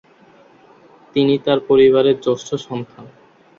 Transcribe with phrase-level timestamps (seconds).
[1.15, 3.05] তিনি তার পরিবারের জ্যেষ্ঠ সন্তান।